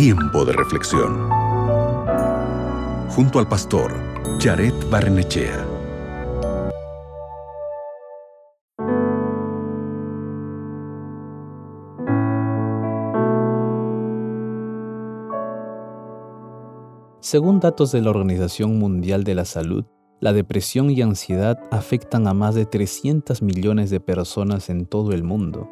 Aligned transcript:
Tiempo 0.00 0.44
de 0.44 0.52
reflexión. 0.52 1.28
Junto 3.08 3.40
al 3.40 3.48
pastor 3.48 3.92
Jared 4.38 4.72
Barnechea. 4.88 5.66
Según 17.18 17.58
datos 17.58 17.90
de 17.90 18.00
la 18.00 18.10
Organización 18.10 18.78
Mundial 18.78 19.24
de 19.24 19.34
la 19.34 19.44
Salud, 19.44 19.84
la 20.20 20.32
depresión 20.32 20.90
y 20.90 21.02
ansiedad 21.02 21.58
afectan 21.72 22.28
a 22.28 22.34
más 22.34 22.54
de 22.54 22.66
300 22.66 23.42
millones 23.42 23.90
de 23.90 23.98
personas 23.98 24.70
en 24.70 24.86
todo 24.86 25.10
el 25.10 25.24
mundo. 25.24 25.68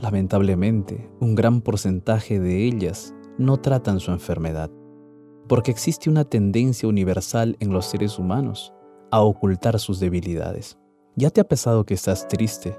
Lamentablemente, 0.00 1.10
un 1.20 1.34
gran 1.34 1.60
porcentaje 1.60 2.40
de 2.40 2.64
ellas 2.64 3.14
no 3.38 3.56
tratan 3.56 4.00
su 4.00 4.10
enfermedad, 4.10 4.70
porque 5.48 5.70
existe 5.70 6.10
una 6.10 6.24
tendencia 6.24 6.88
universal 6.88 7.56
en 7.60 7.72
los 7.72 7.86
seres 7.86 8.18
humanos 8.18 8.72
a 9.10 9.20
ocultar 9.20 9.78
sus 9.78 10.00
debilidades. 10.00 10.78
¿Ya 11.16 11.30
te 11.30 11.40
ha 11.40 11.44
pesado 11.44 11.84
que 11.84 11.94
estás 11.94 12.28
triste, 12.28 12.78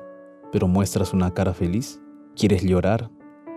pero 0.52 0.68
muestras 0.68 1.14
una 1.14 1.32
cara 1.32 1.54
feliz? 1.54 2.00
¿Quieres 2.36 2.64
llorar, 2.64 3.12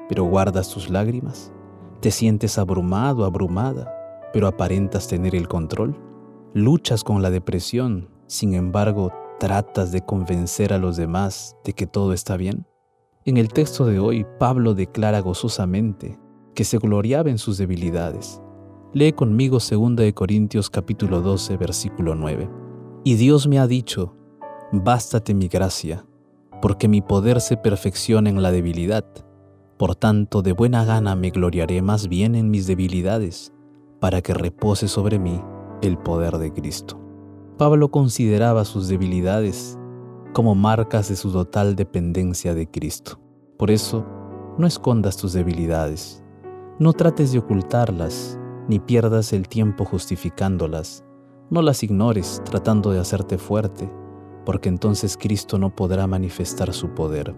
pero 0.09 0.25
guardas 0.25 0.69
tus 0.69 0.91
lágrimas? 0.91 1.53
¿Te 2.01 2.11
sientes 2.11 2.59
abrumado, 2.59 3.25
abrumada, 3.25 3.93
pero 4.33 4.47
aparentas 4.47 5.09
tener 5.09 5.35
el 5.35 5.49
control? 5.49 5.99
Luchas 6.53 7.05
con 7.05 7.23
la 7.23 7.31
depresión, 7.31 8.11
sin 8.27 8.55
embargo, 8.55 9.13
tratas 9.39 9.93
de 9.93 10.03
convencer 10.03 10.73
a 10.73 10.79
los 10.79 10.97
demás 10.97 11.57
de 11.65 11.73
que 11.73 11.87
todo 11.87 12.13
está 12.13 12.37
bien? 12.37 12.67
En 13.25 13.37
el 13.39 13.49
texto 13.49 13.87
de 13.87 13.99
hoy, 13.99 14.27
Pablo 14.39 14.75
declara 14.75 15.21
gozosamente 15.21 16.19
que 16.57 16.65
se 16.65 16.79
gloriaba 16.79 17.31
en 17.31 17.39
sus 17.39 17.59
debilidades. 17.59 18.43
Lee 18.95 19.13
conmigo 19.13 19.59
2 19.59 20.13
Corintios 20.15 20.71
capítulo 20.71 21.21
12, 21.21 21.57
versículo 21.59 22.15
9. 22.17 22.51
Y 23.05 23.15
Dios 23.15 23.47
me 23.47 23.59
ha 23.59 23.67
dicho, 23.67 24.17
bástate 24.73 25.35
mi 25.35 25.49
gracia, 25.49 26.07
porque 26.63 26.89
mi 26.89 27.03
poder 27.03 27.43
se 27.43 27.59
perfecciona 27.59 28.31
en 28.31 28.43
la 28.43 28.51
debilidad. 28.51 29.05
Por 29.77 29.95
tanto, 29.95 30.41
de 30.41 30.53
buena 30.53 30.87
gana 30.87 31.15
me 31.15 31.31
gloriaré 31.31 31.83
más 31.83 32.09
bien 32.09 32.35
en 32.35 32.51
mis 32.51 32.67
debilidades, 32.67 33.53
para 34.01 34.23
que 34.23 34.33
repose 34.33 34.89
sobre 34.89 35.19
mí 35.19 35.43
el 35.83 35.99
poder 35.99 36.39
de 36.39 36.53
Cristo. 36.53 36.99
Pablo 37.59 37.91
consideraba 37.91 38.65
sus 38.65 38.89
debilidades 38.89 39.79
como 40.33 40.55
marcas 40.55 41.11
de 41.11 41.17
su 41.17 41.31
total 41.33 41.77
dependencia 41.77 42.55
de 42.55 42.67
Cristo. 42.67 43.21
Por 43.59 43.71
eso, 43.71 44.07
no 44.59 44.67
escondas 44.67 45.19
tus 45.19 45.35
debilidades, 45.35 46.23
no 46.79 46.93
trates 46.93 47.33
de 47.33 47.39
ocultarlas, 47.39 48.39
ni 48.69 48.79
pierdas 48.79 49.33
el 49.33 49.49
tiempo 49.49 49.85
justificándolas, 49.85 51.05
no 51.49 51.63
las 51.63 51.83
ignores 51.83 52.43
tratando 52.45 52.91
de 52.91 52.99
hacerte 52.99 53.39
fuerte, 53.39 53.91
porque 54.45 54.69
entonces 54.69 55.17
Cristo 55.17 55.59
no 55.59 55.75
podrá 55.75 56.07
manifestar 56.07 56.73
su 56.75 56.91
poder. 56.91 57.35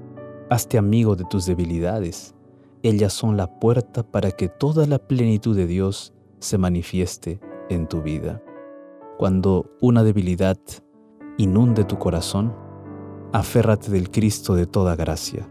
Hazte 0.51 0.79
amigo 0.79 1.15
de 1.15 1.25
tus 1.25 1.47
debilidades, 1.47 2.35
ellas 2.83 3.13
son 3.13 3.37
la 3.37 3.59
puerta 3.61 4.03
para 4.03 4.31
que 4.33 4.49
toda 4.49 4.87
la 4.87 4.99
plenitud 4.99 5.55
de 5.55 5.67
Dios 5.67 6.15
se 6.41 6.59
manifieste 6.59 7.41
en 7.69 7.87
tu 7.87 8.03
vida. 8.03 8.43
Cuando 9.19 9.67
una 9.81 10.03
debilidad 10.03 10.59
inunde 11.37 11.85
tu 11.85 11.99
corazón, 11.99 12.55
aférrate 13.33 13.91
del 13.91 14.11
Cristo 14.11 14.55
de 14.55 14.67
toda 14.67 14.97
gracia. 14.97 15.49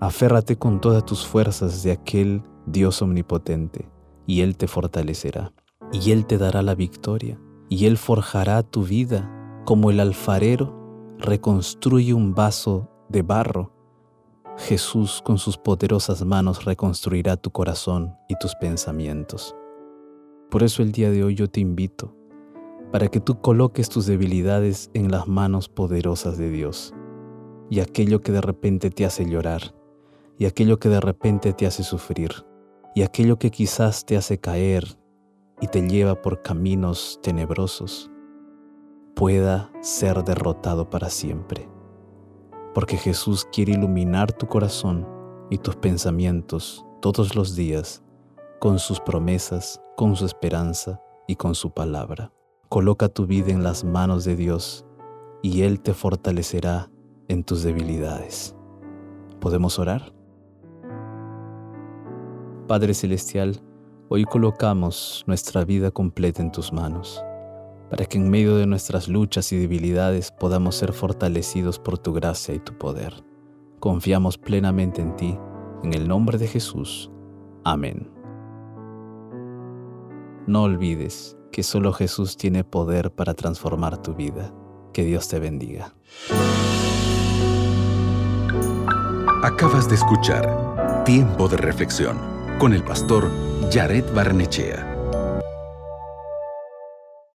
Aférrate 0.00 0.56
con 0.56 0.80
todas 0.80 1.04
tus 1.04 1.26
fuerzas 1.26 1.82
de 1.82 1.92
aquel 1.92 2.42
Dios 2.66 3.02
omnipotente, 3.02 3.88
y 4.26 4.40
Él 4.40 4.56
te 4.56 4.66
fortalecerá, 4.66 5.52
y 5.92 6.12
Él 6.12 6.26
te 6.26 6.38
dará 6.38 6.62
la 6.62 6.74
victoria, 6.74 7.40
y 7.68 7.86
Él 7.86 7.96
forjará 7.96 8.62
tu 8.62 8.84
vida 8.84 9.30
como 9.64 9.90
el 9.90 10.00
alfarero 10.00 11.16
reconstruye 11.18 12.12
un 12.12 12.34
vaso 12.34 12.88
de 13.08 13.22
barro. 13.22 13.72
Jesús 14.56 15.22
con 15.24 15.38
sus 15.38 15.56
poderosas 15.56 16.24
manos 16.24 16.64
reconstruirá 16.64 17.36
tu 17.36 17.50
corazón 17.50 18.16
y 18.28 18.36
tus 18.36 18.54
pensamientos. 18.54 19.54
Por 20.50 20.62
eso 20.62 20.82
el 20.82 20.92
día 20.92 21.10
de 21.10 21.24
hoy 21.24 21.34
yo 21.34 21.48
te 21.48 21.60
invito 21.60 22.14
para 22.92 23.08
que 23.08 23.18
tú 23.18 23.40
coloques 23.40 23.88
tus 23.88 24.06
debilidades 24.06 24.90
en 24.94 25.10
las 25.10 25.26
manos 25.26 25.68
poderosas 25.68 26.38
de 26.38 26.50
Dios 26.50 26.94
y 27.68 27.80
aquello 27.80 28.20
que 28.20 28.30
de 28.30 28.40
repente 28.40 28.90
te 28.90 29.04
hace 29.04 29.28
llorar 29.28 29.74
y 30.38 30.44
aquello 30.44 30.78
que 30.78 30.88
de 30.88 31.00
repente 31.00 31.52
te 31.52 31.66
hace 31.66 31.82
sufrir 31.82 32.30
y 32.94 33.02
aquello 33.02 33.38
que 33.38 33.50
quizás 33.50 34.04
te 34.06 34.16
hace 34.16 34.38
caer 34.38 34.98
y 35.60 35.66
te 35.66 35.82
lleva 35.86 36.22
por 36.22 36.42
caminos 36.42 37.18
tenebrosos 37.22 38.10
pueda 39.14 39.70
ser 39.80 40.24
derrotado 40.24 40.90
para 40.90 41.10
siempre. 41.10 41.68
Porque 42.72 42.96
Jesús 42.96 43.46
quiere 43.52 43.72
iluminar 43.72 44.32
tu 44.32 44.46
corazón 44.46 45.06
y 45.50 45.58
tus 45.58 45.76
pensamientos 45.76 46.84
todos 47.00 47.36
los 47.36 47.54
días 47.54 48.02
con 48.60 48.78
sus 48.78 49.00
promesas, 49.00 49.80
con 49.96 50.16
su 50.16 50.26
esperanza 50.26 51.00
y 51.28 51.36
con 51.36 51.54
su 51.54 51.70
palabra. 51.70 52.32
Coloca 52.68 53.08
tu 53.08 53.26
vida 53.26 53.52
en 53.52 53.62
las 53.62 53.84
manos 53.84 54.24
de 54.24 54.36
Dios 54.36 54.84
y 55.42 55.62
Él 55.62 55.80
te 55.80 55.94
fortalecerá 55.94 56.90
en 57.28 57.44
tus 57.44 57.62
debilidades. 57.62 58.56
¿Podemos 59.40 59.78
orar? 59.78 60.12
Padre 62.66 62.94
Celestial, 62.94 63.60
hoy 64.08 64.24
colocamos 64.24 65.22
nuestra 65.26 65.66
vida 65.66 65.90
completa 65.90 66.40
en 66.40 66.50
tus 66.50 66.72
manos, 66.72 67.22
para 67.90 68.06
que 68.06 68.16
en 68.16 68.30
medio 68.30 68.56
de 68.56 68.66
nuestras 68.66 69.06
luchas 69.06 69.52
y 69.52 69.58
debilidades 69.58 70.30
podamos 70.30 70.74
ser 70.74 70.94
fortalecidos 70.94 71.78
por 71.78 71.98
tu 71.98 72.14
gracia 72.14 72.54
y 72.54 72.58
tu 72.60 72.72
poder. 72.78 73.22
Confiamos 73.80 74.38
plenamente 74.38 75.02
en 75.02 75.14
ti, 75.14 75.38
en 75.82 75.92
el 75.92 76.08
nombre 76.08 76.38
de 76.38 76.46
Jesús. 76.46 77.10
Amén. 77.64 78.10
No 80.46 80.62
olvides 80.62 81.36
que 81.52 81.62
solo 81.62 81.92
Jesús 81.92 82.38
tiene 82.38 82.64
poder 82.64 83.10
para 83.10 83.34
transformar 83.34 84.00
tu 84.00 84.14
vida. 84.14 84.54
Que 84.94 85.04
Dios 85.04 85.28
te 85.28 85.38
bendiga. 85.38 85.94
Acabas 89.42 89.86
de 89.86 89.96
escuchar 89.96 91.04
Tiempo 91.04 91.46
de 91.48 91.58
Reflexión 91.58 92.33
con 92.58 92.72
el 92.72 92.82
pastor 92.82 93.30
Jared 93.72 94.04
Barnechea. 94.14 94.93